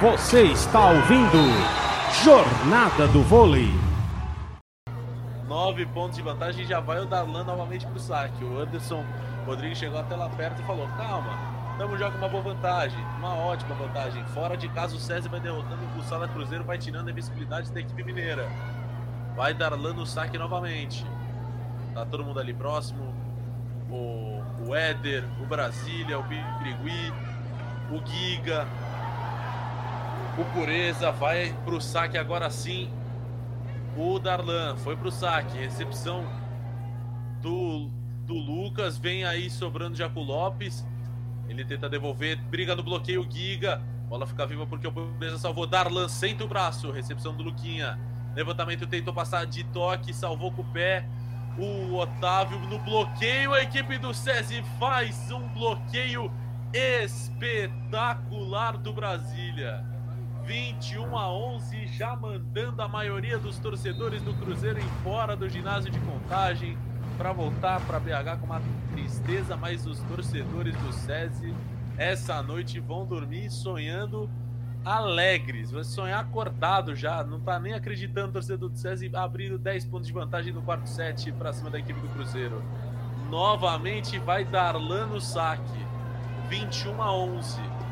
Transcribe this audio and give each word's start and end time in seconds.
Você 0.00 0.44
está 0.44 0.90
ouvindo 0.90 1.38
Jornada 2.22 3.08
do 3.08 3.20
Vôlei. 3.20 3.68
Nove 5.48 5.86
pontos 5.86 6.16
de 6.16 6.22
vantagem 6.22 6.64
já 6.64 6.78
vai 6.78 7.00
o 7.00 7.04
Darlan 7.04 7.42
novamente 7.42 7.84
pro 7.84 7.98
saque. 7.98 8.44
O 8.44 8.60
Anderson 8.60 9.04
Rodrigues 9.44 9.76
chegou 9.76 9.98
até 9.98 10.14
lá 10.14 10.28
perto 10.28 10.62
e 10.62 10.64
falou: 10.64 10.86
Calma, 10.96 11.36
estamos 11.72 11.98
já 11.98 12.12
com 12.12 12.18
uma 12.18 12.28
boa 12.28 12.44
vantagem, 12.44 12.96
uma 13.18 13.34
ótima 13.34 13.74
vantagem. 13.74 14.24
Fora 14.26 14.56
de 14.56 14.68
casa, 14.68 14.94
o 14.94 15.00
César 15.00 15.28
vai 15.30 15.40
derrotando 15.40 15.82
o 15.98 16.02
Sala 16.04 16.28
Cruzeiro, 16.28 16.62
vai 16.62 16.78
tirando 16.78 17.08
a 17.08 17.12
visibilidade 17.12 17.72
da 17.72 17.80
equipe 17.80 18.04
mineira. 18.04 18.48
Vai 19.34 19.52
Darlan 19.52 19.94
no 19.94 20.06
saque 20.06 20.38
novamente. 20.38 21.04
Tá 21.92 22.06
todo 22.06 22.22
mundo 22.22 22.38
ali 22.38 22.54
próximo. 22.54 23.12
O, 23.90 24.44
o 24.64 24.76
Éder, 24.76 25.24
o 25.42 25.46
Brasília, 25.46 26.20
o 26.20 26.22
Birigui, 26.22 27.12
o 27.90 28.06
Giga, 28.06 28.64
o 30.38 30.44
Pureza 30.52 31.10
vai 31.10 31.52
pro 31.64 31.80
saque 31.80 32.16
agora 32.16 32.48
sim. 32.48 32.88
O 33.96 34.20
Darlan 34.20 34.76
foi 34.76 34.96
pro 34.96 35.10
saque. 35.10 35.58
Recepção 35.58 36.24
do, 37.42 37.90
do 38.24 38.34
Lucas. 38.34 38.96
Vem 38.96 39.24
aí 39.24 39.50
sobrando 39.50 39.96
Jaco 39.96 40.20
Lopes. 40.20 40.86
Ele 41.48 41.64
tenta 41.64 41.88
devolver. 41.88 42.40
Briga 42.44 42.76
no 42.76 42.84
bloqueio. 42.84 43.26
Giga. 43.28 43.82
Bola 44.08 44.28
fica 44.28 44.46
viva 44.46 44.64
porque 44.64 44.86
o 44.86 44.92
Pureza 44.92 45.38
salvou. 45.38 45.66
Darlan 45.66 46.08
senta 46.08 46.44
o 46.44 46.48
braço. 46.48 46.92
Recepção 46.92 47.34
do 47.34 47.42
Luquinha. 47.42 47.98
Levantamento 48.36 48.86
tentou 48.86 49.12
passar 49.12 49.44
de 49.44 49.64
toque. 49.64 50.14
Salvou 50.14 50.52
com 50.52 50.62
o 50.62 50.66
pé. 50.66 51.04
O 51.58 51.96
Otávio 51.96 52.60
no 52.60 52.78
bloqueio. 52.78 53.54
A 53.54 53.62
equipe 53.62 53.98
do 53.98 54.14
SESI 54.14 54.62
faz 54.78 55.32
um 55.32 55.48
bloqueio 55.48 56.30
espetacular 56.72 58.76
do 58.76 58.92
Brasília. 58.92 59.97
21 60.48 61.14
a 61.14 61.30
11, 61.30 61.88
já 61.88 62.16
mandando 62.16 62.80
a 62.80 62.88
maioria 62.88 63.36
dos 63.36 63.58
torcedores 63.58 64.22
do 64.22 64.32
Cruzeiro 64.32 64.80
embora 64.80 65.36
do 65.36 65.46
ginásio 65.46 65.90
de 65.90 66.00
contagem 66.00 66.74
para 67.18 67.34
voltar 67.34 67.82
para 67.82 68.00
BH 68.00 68.40
com 68.40 68.46
uma 68.46 68.62
tristeza, 68.90 69.58
mas 69.58 69.86
os 69.86 70.00
torcedores 70.04 70.74
do 70.74 70.90
SESI 70.90 71.54
essa 71.98 72.42
noite 72.42 72.80
vão 72.80 73.04
dormir 73.04 73.50
sonhando 73.50 74.30
alegres, 74.82 75.70
vai 75.70 75.84
sonhar 75.84 76.20
acordado 76.20 76.96
já, 76.96 77.22
não 77.22 77.38
tá 77.40 77.60
nem 77.60 77.74
acreditando 77.74 78.32
torcedor 78.32 78.70
do 78.70 78.78
SESI 78.78 79.10
abrindo 79.14 79.58
10 79.58 79.84
pontos 79.84 80.06
de 80.06 80.14
vantagem 80.14 80.50
no 80.50 80.62
quarto 80.62 80.88
set 80.88 81.30
para 81.32 81.52
cima 81.52 81.68
da 81.68 81.78
equipe 81.78 82.00
do 82.00 82.08
Cruzeiro. 82.08 82.64
Novamente 83.28 84.18
vai 84.18 84.46
Darlan 84.46 85.08
no 85.08 85.20
saque. 85.20 85.86
21 86.48 87.02
a 87.02 87.14
11. 87.14 87.87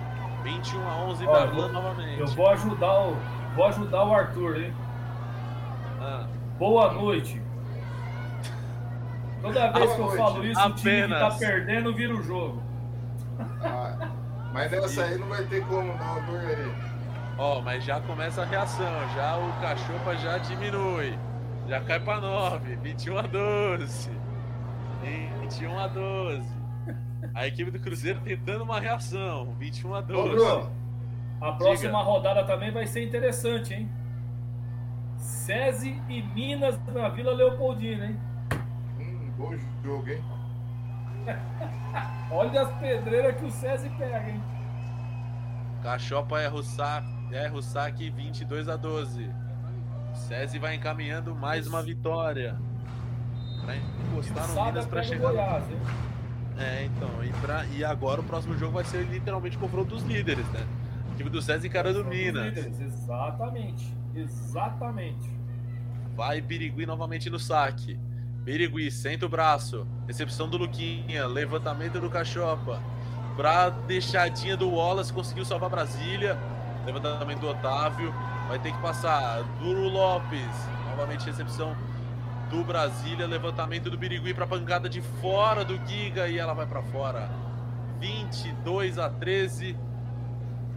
21 0.47 0.89
a 0.89 0.97
11 1.07 1.27
Ó, 1.27 1.33
Darlan 1.33 1.67
eu- 1.67 1.73
novamente. 1.73 2.21
Eu 2.21 2.27
vou 2.29 2.49
ajudar 2.51 3.01
o, 3.01 3.17
vou 3.57 3.67
ajudar 3.67 4.05
o 4.05 4.15
Arthur, 4.15 4.57
hein? 4.63 4.75
Ah, 6.01 6.27
Boa 6.59 6.93
noite. 6.93 7.43
Toda 9.43 9.71
vez 9.73 9.93
que 9.93 10.01
eu 10.01 10.05
noite. 10.07 10.17
falo 10.17 10.45
isso, 10.47 10.61
o 10.67 10.73
time 10.73 11.03
que 11.03 11.09
tá 11.09 11.17
Apenas. 11.17 11.39
perdendo 11.39 11.95
vira 11.95 12.15
o 12.15 12.23
jogo. 12.23 12.63
Ah, 13.63 14.09
mas 14.53 14.71
nessa 14.71 15.05
aí 15.05 15.19
não 15.19 15.29
vai 15.29 15.45
ter 15.45 15.63
como 15.67 15.93
não, 15.93 16.41
Eri? 16.49 16.73
ó, 17.39 17.61
mas 17.61 17.85
já 17.85 18.01
começa 18.01 18.43
a 18.43 18.45
reação, 18.47 18.91
já 19.15 19.37
o 19.37 19.53
Cachopa 19.61 20.17
já 20.17 20.39
diminui. 20.39 21.19
Já 21.69 21.81
cai 21.81 22.01
para 22.01 22.21
9, 22.21 22.77
21 22.77 23.19
a 23.19 23.23
12. 23.23 24.11
21 25.41 25.79
a 25.79 25.87
12. 25.89 26.56
A 27.35 27.47
equipe 27.47 27.71
do 27.71 27.79
Cruzeiro 27.79 28.21
tentando 28.21 28.65
uma 28.65 28.81
reação, 28.81 29.55
21 29.59 29.95
a 29.95 29.99
Ô, 29.99 30.03
12. 30.03 30.29
Bruno, 30.31 30.71
A 31.41 31.53
próxima 31.53 32.03
rodada 32.03 32.45
também 32.45 32.71
vai 32.71 32.87
ser 32.87 33.05
interessante, 33.05 33.75
hein? 33.75 33.91
SESI 35.19 36.01
e 36.09 36.23
Minas 36.23 36.79
na 36.93 37.09
Vila 37.09 37.33
Leopoldina, 37.33 38.07
hein? 38.07 38.21
hum, 38.99 39.31
bom 39.37 39.55
jogo, 39.83 40.09
hein? 40.11 40.23
Olha 42.31 42.63
as 42.63 42.73
pedreiras 42.79 43.37
que 43.37 43.45
o 43.45 43.51
SESI 43.51 43.91
pega, 43.91 44.29
hein? 44.29 44.43
Cachopa 45.83 46.41
erra 46.41 46.55
o 46.55 46.63
saque, 46.63 47.09
erra 47.33 47.55
o 47.55 47.63
saque 47.63 48.11
22 48.11 48.69
a 48.69 48.77
12. 48.77 49.31
César 50.17 50.59
vai 50.59 50.75
encaminhando 50.75 51.35
mais 51.35 51.67
uma 51.67 51.83
vitória. 51.83 52.57
Pra 53.63 53.77
encostar 53.77 54.49
no 54.49 54.65
Minas 54.65 54.87
o 54.87 55.03
chegar. 55.05 55.31
Goiás, 55.31 55.71
hein? 55.71 55.79
É, 56.59 56.85
então. 56.85 57.09
E, 57.25 57.31
pra- 57.41 57.67
e 57.67 57.85
agora 57.85 58.21
o 58.21 58.25
próximo 58.25 58.57
jogo 58.59 58.73
vai 58.73 58.85
ser 58.85 59.03
literalmente 59.05 59.57
o 59.57 59.61
confronto 59.61 59.95
dos 59.95 60.03
líderes, 60.05 60.47
né? 60.51 60.67
O 61.13 61.17
time 61.17 61.31
do 61.31 61.41
César 61.43 61.67
encarando 61.67 62.03
o 62.03 62.05
Minas. 62.05 62.45
líderes, 62.55 62.81
Exatamente. 62.81 63.95
Exatamente. 64.15 65.31
Vai 66.15 66.41
Birigui 66.41 66.87
novamente 66.87 67.29
no 67.29 67.39
saque. 67.39 67.99
Birigui, 68.45 68.91
senta 68.91 69.27
o 69.27 69.29
braço. 69.29 69.87
Recepção 70.07 70.49
do 70.49 70.57
Luquinha. 70.57 71.27
Levantamento 71.27 72.01
do 72.01 72.09
Cachopa. 72.09 72.81
Pra 73.37 73.69
deixadinha 73.69 74.57
do 74.57 74.71
Wallace, 74.71 75.13
conseguiu 75.13 75.45
salvar 75.45 75.69
Brasília. 75.69 76.39
Levantamento 76.87 77.41
do 77.41 77.49
Otávio. 77.49 78.15
Vai 78.49 78.59
ter 78.59 78.73
que 78.73 78.79
passar. 78.81 79.43
Duro 79.61 79.89
Lopes. 79.89 80.49
Novamente 80.89 81.27
recepção 81.27 81.77
do 82.51 82.65
Brasília. 82.65 83.27
Levantamento 83.27 83.91
do 83.91 83.99
Birigui 83.99 84.35
pra 84.35 84.47
pancada 84.47 84.89
de 84.89 85.01
fora 85.01 85.65
do 85.65 85.77
Giga. 85.87 86.29
E 86.29 86.39
ela 86.39 86.55
vai 86.55 86.67
pra 86.67 86.83
fora. 86.83 87.31
22 87.99 88.99
a 88.99 89.09
13. 89.09 89.77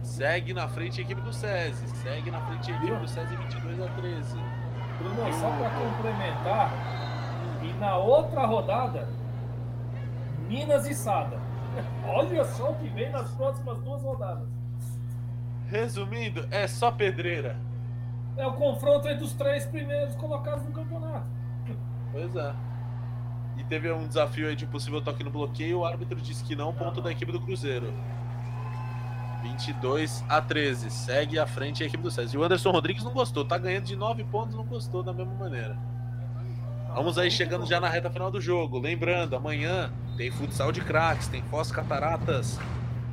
Segue 0.02 0.54
na 0.54 0.66
frente 0.68 1.00
a 1.00 1.04
equipe 1.04 1.20
do 1.20 1.32
SESI. 1.32 1.88
Segue 2.02 2.30
na 2.30 2.40
frente 2.40 2.72
a 2.72 2.76
equipe 2.76 2.96
do 2.96 3.08
SESI 3.08 3.36
22 3.36 3.80
a 3.82 3.88
13. 3.88 4.38
Bruno, 5.00 5.32
só 5.32 5.50
para 5.50 5.70
complementar, 5.70 6.72
e 7.62 7.72
na 7.80 7.96
outra 7.96 8.44
rodada, 8.44 9.08
Minas 10.46 10.86
e 10.86 10.94
Sada. 10.94 11.38
Olha 12.06 12.44
só 12.44 12.72
o 12.72 12.74
que 12.74 12.88
vem 12.88 13.10
nas 13.10 13.30
próximas 13.32 13.78
duas 13.80 14.02
rodadas. 14.02 14.48
Resumindo, 15.68 16.46
é 16.50 16.66
só 16.66 16.90
pedreira. 16.90 17.56
É 18.36 18.46
o 18.46 18.52
confronto 18.52 19.08
entre 19.08 19.24
os 19.24 19.32
três 19.32 19.64
primeiros 19.66 20.14
colocados 20.16 20.64
no 20.64 20.72
campeonato. 20.72 20.99
Pois 22.20 22.36
é. 22.36 22.52
E 23.56 23.64
teve 23.64 23.90
um 23.90 24.06
desafio 24.06 24.48
aí 24.48 24.54
de 24.54 24.66
possível 24.66 25.00
toque 25.00 25.24
no 25.24 25.30
bloqueio, 25.30 25.78
o 25.78 25.84
árbitro 25.86 26.20
disse 26.20 26.44
que 26.44 26.54
não, 26.54 26.72
ponto 26.72 27.00
da 27.00 27.10
equipe 27.10 27.32
do 27.32 27.40
Cruzeiro. 27.40 27.92
22 29.42 30.22
a 30.28 30.40
13. 30.42 30.90
Segue 30.90 31.38
à 31.38 31.46
frente 31.46 31.82
a 31.82 31.86
equipe 31.86 32.02
do 32.02 32.10
César. 32.10 32.36
E 32.36 32.38
o 32.38 32.44
Anderson 32.44 32.70
Rodrigues 32.70 33.02
não 33.02 33.12
gostou, 33.12 33.42
tá 33.42 33.56
ganhando 33.56 33.84
de 33.84 33.96
9 33.96 34.22
pontos, 34.24 34.54
não 34.54 34.64
gostou 34.64 35.02
da 35.02 35.14
mesma 35.14 35.32
maneira. 35.32 35.78
Vamos 36.94 37.16
aí 37.16 37.30
chegando 37.30 37.64
já 37.64 37.80
na 37.80 37.88
reta 37.88 38.10
final 38.10 38.30
do 38.30 38.40
jogo. 38.40 38.78
Lembrando, 38.78 39.34
amanhã 39.34 39.90
tem 40.18 40.30
futsal 40.30 40.70
de 40.70 40.82
craques, 40.82 41.26
tem 41.26 41.42
Foz 41.44 41.72
Cataratas 41.72 42.58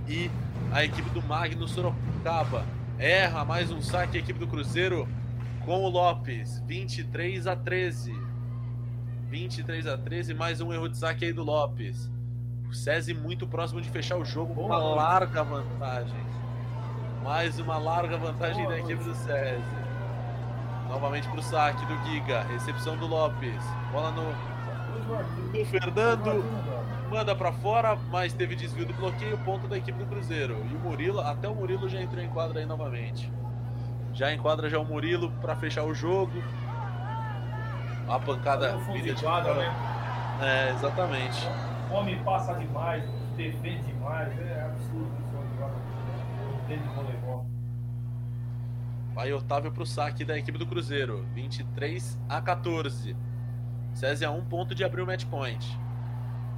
e 0.08 0.30
a 0.74 0.84
equipe 0.84 1.10
do 1.12 1.22
Magno 1.24 1.66
Sorocaba. 1.66 2.66
Erra 3.00 3.46
mais 3.46 3.72
um 3.72 3.82
saque 3.82 4.18
a 4.18 4.20
equipe 4.20 4.40
do 4.40 4.48
Cruzeiro 4.48 5.08
com 5.64 5.84
o 5.84 5.90
Lopes. 5.90 6.62
23 6.66 7.48
a 7.48 7.56
13. 7.56 8.27
23 9.30 9.86
a 9.88 9.98
13, 9.98 10.34
mais 10.34 10.62
um 10.62 10.72
erro 10.72 10.88
de 10.88 10.98
saque 10.98 11.26
aí 11.26 11.34
do 11.34 11.44
Lopes. 11.44 12.10
O 12.70 12.74
SESI 12.74 13.14
muito 13.14 13.46
próximo 13.46 13.82
de 13.82 13.90
fechar 13.90 14.18
o 14.18 14.24
jogo 14.24 14.56
com 14.56 14.66
uma 14.66 14.78
larga 14.78 15.44
vantagem. 15.44 16.26
Mais 17.24 17.60
uma 17.60 17.78
larga 17.78 18.18
vantagem 18.18 18.64
Boa 18.64 18.76
da 18.76 18.80
equipe 18.80 19.04
do 19.04 19.14
SESI. 19.14 19.78
Novamente 20.88 21.28
pro 21.28 21.42
saque 21.42 21.86
do 21.86 22.06
Giga. 22.06 22.44
Recepção 22.44 22.96
do 22.98 23.06
Lopes. 23.06 23.64
Bola 23.92 24.12
no, 24.12 24.22
o 24.22 25.52
do 25.52 25.62
o 25.62 25.66
Fernando. 25.66 26.46
Manda 27.10 27.36
pra 27.36 27.52
fora, 27.52 27.98
mas 28.10 28.32
teve 28.32 28.56
desvio 28.56 28.86
do 28.86 28.94
bloqueio, 28.94 29.38
ponto 29.40 29.68
da 29.68 29.78
equipe 29.78 29.98
do 29.98 30.06
Cruzeiro. 30.06 30.66
E 30.72 30.76
o 30.76 30.80
Murilo, 30.80 31.20
até 31.20 31.50
o 31.50 31.56
Murilo 31.56 31.90
já 31.90 32.02
entrou 32.02 32.24
em 32.24 32.30
quadra 32.30 32.60
aí 32.60 32.66
novamente. 32.66 33.30
Já 34.14 34.34
enquadra 34.34 34.70
já 34.70 34.80
o 34.80 34.86
Murilo 34.86 35.32
pra 35.42 35.56
fechar 35.56 35.84
o 35.84 35.94
jogo. 35.94 36.42
A 38.08 38.20
pancada 38.20 38.74
No 38.74 38.80
fundo 38.82 39.02
de 39.02 39.14
quadra, 39.16 39.54
né? 39.54 39.98
É, 40.42 40.72
exatamente. 40.72 41.48
O 41.90 41.96
homem 41.96 42.24
passa 42.24 42.54
demais, 42.54 43.04
defende 43.36 43.82
demais. 43.84 44.32
É 44.40 44.62
absurdo 44.66 45.12
isso. 45.20 46.88
voleibol. 46.96 47.46
Vai 49.14 49.34
Otávio 49.34 49.72
pro 49.72 49.86
saque 49.86 50.24
da 50.24 50.38
equipe 50.38 50.58
do 50.58 50.66
Cruzeiro. 50.66 51.26
23 51.34 52.20
a 52.30 52.40
14. 52.40 53.16
César 53.94 54.28
a 54.28 54.32
um 54.32 54.46
ponto 54.46 54.76
de 54.76 54.84
abrir 54.84 55.02
o 55.02 55.08
match 55.08 55.26
point. 55.26 55.80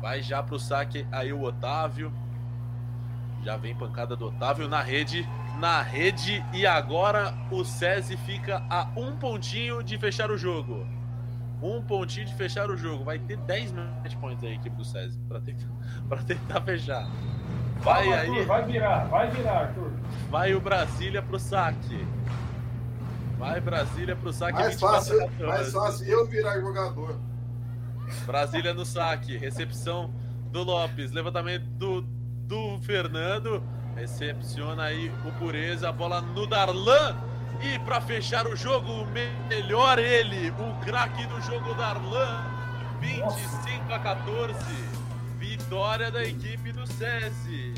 Vai 0.02 0.22
já 0.22 0.44
pro 0.44 0.60
saque 0.60 1.08
aí 1.12 1.32
o 1.32 1.42
Otávio. 1.42 2.12
Já 3.44 3.56
vem 3.56 3.74
pancada 3.74 4.16
do 4.16 4.28
Otávio 4.28 4.68
na 4.68 4.82
rede. 4.82 5.28
Na 5.58 5.82
rede. 5.82 6.44
E 6.52 6.68
agora 6.68 7.34
o 7.50 7.64
SESI 7.64 8.18
fica 8.18 8.64
a 8.70 8.90
um 8.96 9.16
pontinho 9.16 9.82
de 9.82 9.98
fechar 9.98 10.30
o 10.30 10.38
jogo. 10.38 10.86
Um 11.62 11.82
pontinho 11.82 12.26
de 12.26 12.34
fechar 12.36 12.70
o 12.70 12.78
jogo. 12.78 13.04
Vai 13.04 13.20
ter 13.20 13.38
10 13.38 13.74
match 13.74 14.16
points 14.16 14.44
aí 14.44 14.52
a 14.52 14.56
equipe 14.56 14.76
do 14.76 14.86
SESI 14.86 15.20
pra 15.28 15.40
tentar, 15.40 15.68
pra 16.08 16.24
tentar 16.24 16.62
fechar. 16.62 17.10
Vai 17.82 18.04
Vamos, 18.04 18.20
aí. 18.20 18.30
Arthur, 18.30 18.46
vai 18.46 18.66
virar, 18.66 19.06
vai 19.06 19.32
virar, 19.32 19.60
Arthur. 19.60 19.92
Vai 20.30 20.54
o 20.54 20.62
Brasília 20.62 21.22
pro 21.22 21.40
saque. 21.40 22.06
Vai 23.38 23.62
Brasília 23.62 24.16
pro 24.16 24.34
saque. 24.34 24.54
Mais 24.54 24.74
24 24.74 24.96
a 24.96 25.00
fácil, 25.00 25.20
14. 25.20 25.44
mais 25.46 25.72
fácil 25.72 26.08
eu 26.08 26.28
virar 26.28 26.60
jogador. 26.60 27.20
Brasília 28.26 28.74
no 28.74 28.86
saque. 28.86 29.38
Recepção 29.38 30.14
do 30.52 30.64
Lopes. 30.64 31.12
Levantamento 31.12 31.64
do, 31.64 32.02
do 32.02 32.80
Fernando. 32.82 33.64
Recepciona 33.96 34.84
aí 34.84 35.12
o 35.26 35.32
Pureza. 35.40 35.90
A 35.90 35.92
bola 35.92 36.22
no 36.22 36.46
Darlan. 36.48 37.16
E 37.62 37.78
para 37.80 38.00
fechar 38.02 38.48
o 38.48 38.56
jogo, 38.56 39.06
melhor 39.50 40.00
ele. 40.00 40.52
O 40.52 40.86
craque 40.86 41.26
do 41.28 41.42
jogo, 41.42 41.74
Darlan. 41.74 42.46
25 43.00 43.94
a 43.94 44.00
14. 44.00 44.54
Vitória 45.38 46.12
da 46.12 46.24
equipe 46.24 46.72
do 46.72 46.86
SESI. 46.88 47.74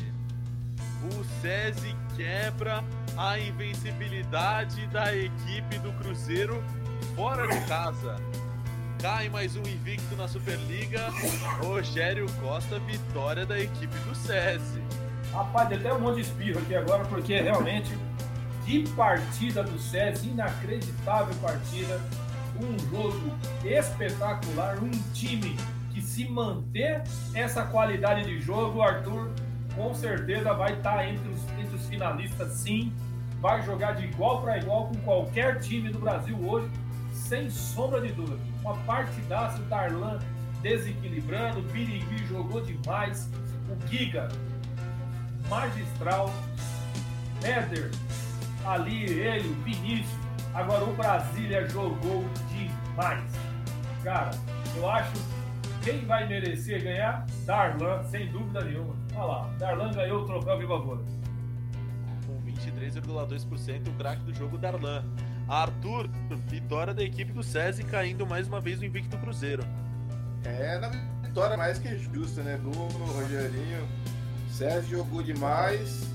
O 1.04 1.24
SESI 1.40 1.96
quebra 2.16 2.84
a 3.16 3.38
invencibilidade 3.38 4.86
da 4.88 5.14
equipe 5.14 5.78
do 5.78 5.92
Cruzeiro 5.94 6.62
fora 7.16 7.46
de 7.46 7.60
casa. 7.66 8.16
Cai 9.00 9.28
mais 9.28 9.56
um 9.56 9.62
invicto 9.62 10.14
na 10.16 10.28
Superliga. 10.28 11.08
Rogério 11.60 12.26
Costa, 12.40 12.78
vitória 12.80 13.44
da 13.44 13.58
equipe 13.58 13.98
do 14.00 14.14
SESI. 14.14 14.80
Rapaz, 15.32 15.68
deu 15.68 15.78
até 15.78 15.92
um 15.92 16.00
monte 16.00 16.16
de 16.16 16.20
espirro 16.22 16.60
aqui 16.60 16.74
agora, 16.74 17.04
porque 17.06 17.40
realmente, 17.40 17.96
que 18.64 18.88
partida 18.90 19.62
do 19.62 19.78
SESI, 19.78 20.28
inacreditável 20.28 21.34
partida. 21.36 22.00
Um 22.60 22.78
jogo 22.90 23.34
espetacular, 23.64 24.78
um 24.82 24.90
time 25.12 25.56
que 25.92 26.00
se 26.02 26.28
manter 26.28 27.02
essa 27.34 27.64
qualidade 27.64 28.24
de 28.24 28.40
jogo, 28.40 28.82
Arthur 28.82 29.30
com 29.74 29.94
certeza 29.94 30.52
vai 30.52 30.74
estar 30.74 31.06
entre 31.08 31.28
os, 31.30 31.40
entre 31.58 31.76
os 31.76 31.86
finalistas 31.86 32.52
sim. 32.52 32.92
Vai 33.40 33.62
jogar 33.62 33.92
de 33.92 34.04
igual 34.04 34.40
para 34.40 34.58
igual 34.58 34.86
com 34.86 34.96
qualquer 34.98 35.58
time 35.58 35.88
do 35.88 35.98
Brasil 35.98 36.36
hoje, 36.46 36.70
sem 37.12 37.50
sombra 37.50 38.00
de 38.00 38.12
dúvida. 38.12 38.38
Uma 38.60 38.76
partidaça, 38.78 39.60
o 39.60 39.64
Darlan 39.64 40.20
desequilibrando, 40.62 41.58
o 41.58 41.62
Birigui 41.62 42.24
jogou 42.26 42.60
demais, 42.60 43.28
o 43.68 43.88
Giga 43.88 44.28
magistral, 45.48 46.32
Éder, 47.42 47.90
ali 48.64 49.04
ele, 49.04 49.48
o 49.48 49.54
Vinícius. 49.62 50.22
Agora 50.54 50.84
o 50.84 50.94
Brasília 50.94 51.68
jogou 51.68 52.24
demais. 52.50 53.30
Cara, 54.02 54.30
eu 54.76 54.90
acho 54.90 55.12
quem 55.82 56.04
vai 56.04 56.28
merecer 56.28 56.82
ganhar? 56.82 57.26
Darlan, 57.44 58.04
sem 58.04 58.30
dúvida 58.30 58.62
nenhuma. 58.62 58.94
Olha 59.16 59.24
lá, 59.24 59.54
Darlan 59.58 59.90
ganhou 59.92 60.22
o 60.22 60.26
troféu 60.26 60.58
Viva 60.58 60.78
Voda. 60.78 61.02
Com 62.26 62.40
23,2% 62.42 63.88
o 63.88 63.92
craque 63.94 64.22
do 64.22 64.32
jogo, 64.32 64.56
Darlan. 64.58 65.04
Arthur, 65.48 66.08
vitória 66.46 66.94
da 66.94 67.02
equipe 67.02 67.32
do 67.32 67.42
SESI, 67.42 67.82
caindo 67.82 68.24
mais 68.24 68.46
uma 68.46 68.60
vez 68.60 68.78
no 68.78 68.86
invicto 68.86 69.18
Cruzeiro. 69.18 69.64
É, 70.44 70.78
na 70.78 70.88
vitória 70.88 71.56
mais 71.56 71.78
que 71.80 71.98
justa, 71.98 72.42
né? 72.42 72.56
Bruno, 72.56 73.04
Rogerinho. 73.06 73.86
Sérgio 74.50 74.98
jogou 74.98 75.20
demais. 75.20 76.11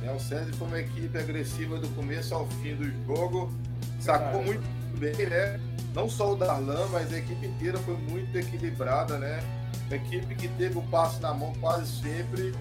Né? 0.00 0.12
O 0.12 0.18
Sérgio 0.20 0.54
foi 0.54 0.66
uma 0.66 0.80
equipe 0.80 1.16
agressiva 1.18 1.78
do 1.78 1.88
começo 1.90 2.34
ao 2.34 2.46
fim 2.48 2.74
do 2.74 2.84
jogo. 3.06 3.52
Sacou 4.00 4.42
Verdade. 4.42 4.46
muito 4.46 4.98
bem, 4.98 5.26
né? 5.26 5.60
Não 5.94 6.08
só 6.08 6.32
o 6.32 6.36
Darlan, 6.36 6.86
mas 6.90 7.12
a 7.12 7.18
equipe 7.18 7.46
inteira 7.46 7.78
foi 7.78 7.96
muito 7.96 8.36
equilibrada, 8.36 9.18
né? 9.18 9.40
Uma 9.86 9.96
equipe 9.96 10.34
que 10.34 10.48
teve 10.48 10.78
o 10.78 10.82
passe 10.82 11.20
na 11.20 11.34
mão 11.34 11.52
quase 11.60 12.00
sempre. 12.00 12.54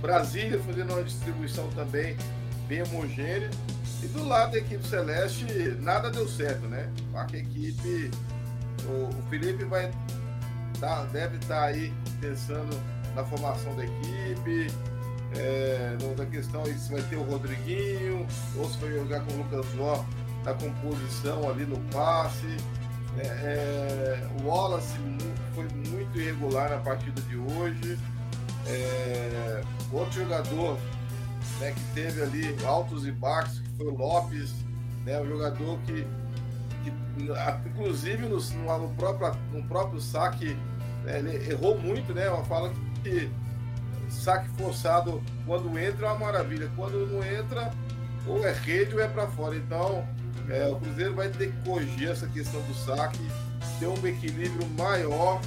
Brasília 0.00 0.58
fazendo 0.60 0.92
uma 0.94 1.02
distribuição 1.02 1.68
também 1.70 2.16
bem 2.68 2.82
homogênea. 2.82 3.50
E 4.02 4.06
do 4.06 4.24
lado 4.26 4.52
da 4.52 4.58
equipe 4.58 4.86
celeste, 4.86 5.44
nada 5.80 6.10
deu 6.10 6.28
certo, 6.28 6.66
né? 6.66 6.88
A 7.14 7.24
equipe. 7.36 8.10
O, 8.86 9.28
Felipe 9.28 9.64
vai 9.64 9.90
tá- 10.80 11.04
deve 11.12 11.36
estar 11.36 11.64
aí 11.64 11.92
pensando 12.20 12.78
na 13.14 13.24
formação 13.24 13.74
da 13.74 13.84
equipe, 13.84 14.68
é, 15.36 15.96
na 16.16 16.26
questão 16.26 16.62
aí 16.64 16.74
se 16.78 16.90
vai 16.90 17.02
ter 17.02 17.16
o 17.16 17.22
Rodriguinho, 17.22 18.26
ou 18.56 18.68
se 18.68 18.78
vai 18.78 18.92
jogar 18.92 19.20
com 19.20 19.32
o 19.32 19.36
Lucas 19.38 19.74
Ló 19.74 20.04
na 20.44 20.54
composição 20.54 21.48
ali 21.48 21.64
no 21.64 21.78
passe. 21.92 22.56
É, 23.18 23.26
é, 23.26 24.28
o 24.40 24.46
Wallace 24.46 24.94
foi 25.54 25.68
muito 25.90 26.18
irregular 26.18 26.70
na 26.70 26.78
partida 26.78 27.20
de 27.22 27.36
hoje. 27.36 27.98
É, 28.66 29.62
outro 29.92 30.22
jogador 30.22 30.78
né, 31.60 31.72
que 31.72 31.94
teve 31.94 32.22
ali 32.22 32.56
altos 32.64 33.06
e 33.06 33.12
baixos, 33.12 33.60
que 33.60 33.68
foi 33.76 33.86
o 33.86 33.96
Lopes, 33.96 34.54
né, 35.04 35.20
um 35.20 35.26
jogador 35.26 35.78
que, 35.86 36.06
que 36.84 36.92
inclusive 37.66 38.26
no, 38.26 38.38
no, 38.38 38.78
no 38.78 38.94
próprio, 38.94 39.34
no 39.52 39.62
próprio 39.64 40.00
saque 40.00 40.56
né, 41.04 41.18
ele 41.18 41.50
errou 41.50 41.78
muito, 41.78 42.12
né? 42.12 42.28
Uma 42.28 42.44
fala 42.44 42.72
que 43.02 43.30
saque 44.10 44.48
forçado 44.50 45.22
quando 45.46 45.78
entra 45.78 46.06
é 46.06 46.10
uma 46.10 46.26
maravilha, 46.26 46.70
quando 46.76 47.06
não 47.06 47.22
entra 47.22 47.70
ou 48.26 48.46
é 48.46 48.52
rede 48.52 48.94
ou 48.94 49.00
é 49.00 49.08
para 49.08 49.26
fora. 49.28 49.56
Então 49.56 50.06
é, 50.48 50.66
o 50.66 50.76
Cruzeiro 50.76 51.14
vai 51.14 51.28
ter 51.28 51.52
que 51.52 51.62
corrigir 51.62 52.10
essa 52.10 52.26
questão 52.26 52.60
do 52.62 52.74
saque, 52.74 53.18
ter 53.78 53.86
um 53.86 54.06
equilíbrio 54.06 54.66
maior 54.76 55.40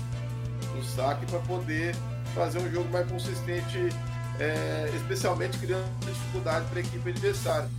no 0.75 0.83
saque 0.83 1.25
para 1.25 1.39
poder 1.39 1.95
fazer 2.35 2.59
um 2.59 2.71
jogo 2.71 2.89
mais 2.91 3.09
consistente, 3.09 3.89
é, 4.39 4.89
especialmente 4.95 5.57
criando 5.57 5.85
dificuldade 5.99 6.65
para 6.67 6.79
a 6.79 6.81
equipe 6.81 7.09
adversária. 7.09 7.69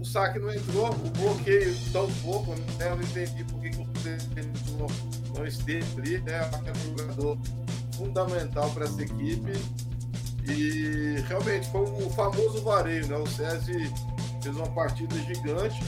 O 0.00 0.04
saque 0.04 0.38
não 0.38 0.52
entrou, 0.54 0.90
o 0.90 1.10
bloqueio 1.10 1.74
tão 1.92 2.08
pouco, 2.22 2.54
né? 2.54 2.88
Eu 2.88 2.96
não 2.96 3.02
entendi 3.02 3.42
por 3.44 3.60
que 3.60 3.68
o 3.68 3.84
Cruzeiro 3.84 4.22
não, 4.78 4.86
não 5.34 5.46
esteve 5.46 6.00
ali, 6.00 6.18
né? 6.20 6.48
É 6.64 6.72
um 6.72 6.96
jogador 6.96 7.38
fundamental 7.96 8.70
para 8.70 8.84
essa 8.84 9.02
equipe. 9.02 9.52
E 10.48 11.22
realmente 11.28 11.70
foi 11.70 11.82
o 11.82 12.10
famoso 12.10 12.62
vareio, 12.62 13.06
né? 13.06 13.16
O 13.16 13.26
César 13.26 13.60
fez 14.42 14.56
uma 14.56 14.68
partida 14.68 15.14
gigante. 15.16 15.82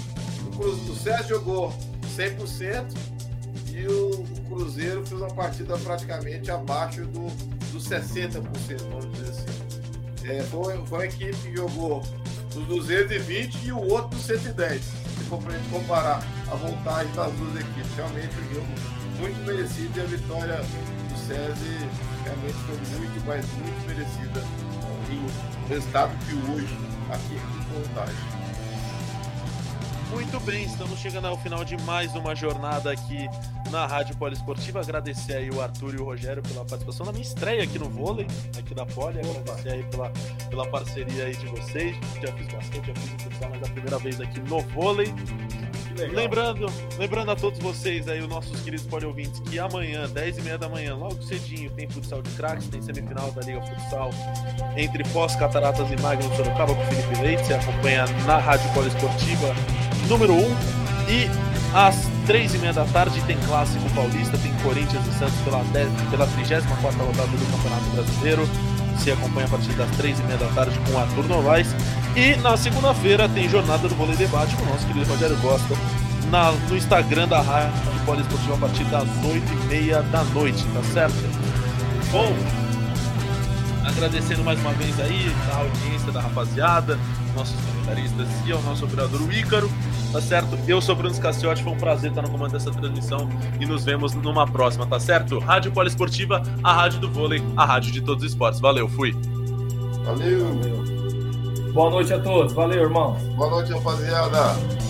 O, 0.47 0.57
Cruzeiro, 0.57 0.93
o 0.93 0.97
César 0.97 1.29
jogou 1.29 1.75
100% 2.17 2.95
e 3.73 3.87
o, 3.87 4.11
o 4.11 4.41
Cruzeiro 4.49 5.07
fez 5.07 5.21
uma 5.21 5.33
partida 5.33 5.77
praticamente 5.79 6.51
abaixo 6.51 7.07
do, 7.07 7.27
dos 7.73 7.89
60%, 7.89 8.43
vamos 8.91 9.13
dizer 9.13 9.31
assim. 9.31 9.61
É, 10.29 10.43
foi, 10.45 10.77
foi 10.87 10.99
uma 10.99 11.07
equipe 11.07 11.37
que 11.37 11.57
jogou 11.57 12.03
dos 12.53 12.67
220 12.67 13.65
e 13.65 13.73
o 13.73 13.79
outro 13.79 14.17
dos 14.17 14.27
110. 14.27 14.83
Se 14.83 15.25
for 15.29 15.39
para 15.43 15.59
comparar 15.71 16.23
a 16.51 16.55
vantagem 16.57 17.13
das 17.15 17.33
duas 17.33 17.61
equipes, 17.61 17.95
realmente 17.97 18.35
um 18.37 18.55
jogo 18.55 18.67
muito 19.19 19.47
merecido 19.47 19.99
e 19.99 20.01
a 20.01 20.05
vitória 20.05 20.61
do 21.31 21.35
SESI 21.35 21.89
realmente 22.25 22.55
foi 22.67 22.99
muito, 22.99 23.27
mas 23.27 23.47
muito 23.53 23.87
merecida 23.87 24.43
em 25.11 25.69
resultado 25.69 26.13
de 26.27 26.35
hoje 26.51 26.77
aqui 27.11 27.35
em 27.35 27.89
Contagem. 27.89 28.41
Muito 30.11 30.41
bem, 30.41 30.65
estamos 30.65 30.99
chegando 30.99 31.29
ao 31.29 31.39
final 31.39 31.65
de 31.65 31.77
mais 31.83 32.13
uma 32.17 32.35
jornada 32.35 32.91
aqui 32.91 33.29
na 33.71 33.87
Rádio 33.87 34.17
Poliesportiva. 34.17 34.81
Agradecer 34.81 35.35
aí 35.35 35.51
o 35.51 35.61
Arthur 35.61 35.95
e 35.95 35.99
o 35.99 36.05
Rogério 36.05 36.43
pela 36.43 36.65
participação 36.65 37.07
na 37.07 37.13
minha 37.13 37.23
estreia 37.23 37.63
aqui 37.63 37.79
no 37.79 37.89
vôlei, 37.89 38.27
aqui 38.59 38.75
da 38.75 38.85
Poli. 38.85 39.21
Agradecer 39.21 39.71
aí 39.71 39.85
pela, 39.85 40.11
pela 40.49 40.67
parceria 40.69 41.27
aí 41.27 41.37
de 41.37 41.47
vocês. 41.47 41.97
Já 42.21 42.33
fiz 42.33 42.49
basquete, 42.49 42.87
já 42.87 42.95
fiz 42.95 43.23
futsal, 43.23 43.51
mas 43.51 43.63
é 43.63 43.67
a 43.67 43.71
primeira 43.71 43.99
vez 44.01 44.21
aqui 44.21 44.41
no 44.41 44.61
vôlei. 44.61 45.15
Legal. 46.01 46.17
Lembrando, 46.17 46.67
lembrando 46.99 47.31
a 47.31 47.37
todos 47.37 47.59
vocês 47.59 48.09
aí, 48.09 48.21
os 48.21 48.29
nossos 48.29 48.61
queridos 48.61 48.87
ouvintes, 49.05 49.41
que 49.41 49.59
amanhã, 49.59 50.09
10 50.09 50.39
e 50.39 50.43
meia 50.43 50.59
da 50.59 50.69
manhã, 50.69 50.95
logo 50.97 51.23
cedinho, 51.23 51.71
tem 51.71 51.89
futsal 51.89 52.23
de 52.23 52.31
craques, 52.31 52.69
tem 52.69 52.81
semifinal 52.81 53.31
da 53.33 53.43
Liga 53.43 53.61
Futsal 53.63 54.11
entre 54.77 55.05
Pós, 55.11 55.37
Cataratas 55.37 55.91
e 55.91 55.97
Magno 56.01 56.35
Sorocaba 56.37 56.75
com 56.75 56.85
Felipe 56.87 57.23
Leite. 57.23 57.47
Você 57.47 57.55
acompanha 57.55 58.07
na 58.27 58.39
Rádio 58.39 58.73
Poliesportiva 58.73 59.55
número 60.09 60.33
1. 60.35 60.81
E 61.11 61.29
às 61.75 62.09
3 62.27 62.55
e 62.55 62.59
meia 62.59 62.73
da 62.73 62.85
tarde 62.85 63.21
tem 63.23 63.37
Clássico 63.47 63.89
Paulista, 63.95 64.39
tem 64.39 64.53
Corinthians 64.63 65.07
e 65.07 65.19
Santos 65.19 65.37
pela, 65.41 65.63
10, 65.65 65.89
pela 66.11 66.27
34 66.27 67.05
rodada 67.05 67.29
do 67.29 67.53
Campeonato 67.53 67.91
Brasileiro. 67.95 68.70
Você 69.01 69.13
acompanha 69.13 69.47
a 69.47 69.51
partir 69.51 69.73
das 69.73 69.91
3 69.97 70.21
e 70.21 70.23
meia 70.25 70.37
da 70.37 70.47
tarde 70.49 70.79
com 70.81 70.93
o 70.93 70.99
Arthur 70.99 71.27
Novaes. 71.27 71.75
E 72.15 72.37
na 72.37 72.55
segunda-feira 72.55 73.27
tem 73.31 73.49
Jornada 73.49 73.89
do 73.89 73.95
Vôlei 73.95 74.15
Debate 74.15 74.55
com 74.57 74.63
o 74.63 74.67
nosso 74.67 74.87
querido 74.87 75.11
Rogério 75.11 75.37
Costa 75.39 75.75
na, 76.31 76.53
no 76.53 76.77
Instagram 76.77 77.27
da 77.27 77.41
Rádio 77.41 77.73
Poliesportiva 78.05 78.55
a 78.55 78.59
partir 78.59 78.85
das 78.85 79.09
8 79.25 79.53
e 79.53 79.67
meia 79.69 80.03
da 80.03 80.23
noite, 80.25 80.63
tá 80.75 80.83
certo? 80.93 81.15
Bom, 82.13 82.37
agradecendo 83.85 84.43
mais 84.45 84.61
uma 84.61 84.73
vez 84.73 84.99
aí 85.01 85.33
a 85.53 85.57
audiência 85.59 86.13
da 86.13 86.21
rapaziada, 86.21 86.99
nossos 87.35 87.57
comentaristas 87.61 88.29
e 88.47 88.53
ao 88.53 88.61
nosso 88.63 88.85
operador 88.85 89.21
o 89.23 89.33
Ícaro, 89.33 89.71
tá 90.13 90.21
certo? 90.21 90.59
Eu 90.67 90.81
sou 90.81 90.95
Bruno 90.95 91.15
Scaciotti, 91.15 91.63
foi 91.63 91.73
um 91.73 91.79
prazer 91.79 92.11
estar 92.11 92.23
no 92.23 92.31
comando 92.31 92.53
dessa 92.53 92.71
transmissão 92.71 93.29
e 93.61 93.67
nos 93.67 93.85
vemos 93.85 94.15
numa 94.15 94.47
próxima, 94.47 94.87
tá 94.87 94.99
certo? 94.99 95.39
Rádio 95.39 95.73
Poliesportiva, 95.73 96.43
a 96.63 96.73
rádio 96.73 97.01
do 97.01 97.11
vôlei, 97.11 97.43
a 97.57 97.65
rádio 97.65 97.93
de 97.93 98.01
todos 98.01 98.25
os 98.25 98.31
esportes. 98.31 98.61
Valeu, 98.61 98.89
fui! 98.89 99.17
Valeu. 100.05 100.47
Valeu. 100.55 100.81
Boa 101.73 101.91
noite 101.91 102.13
a 102.13 102.19
todos. 102.19 102.53
Valeu, 102.53 102.83
irmão. 102.83 103.15
Boa 103.37 103.51
noite, 103.51 103.73
rapaziada. 103.73 104.90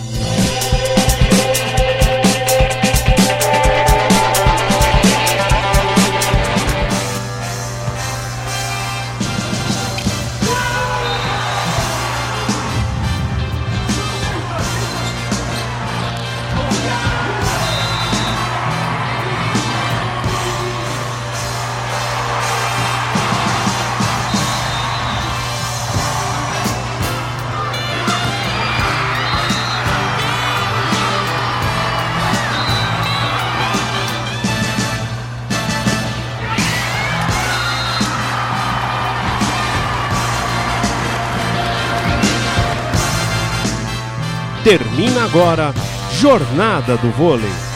Termina 44.62 45.24
agora 45.24 45.72
Jornada 46.12 46.94
do 46.98 47.10
Vôlei. 47.12 47.69